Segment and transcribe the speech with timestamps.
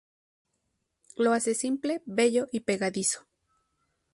[1.15, 3.27] Lo hace simple, bello y pegadizo.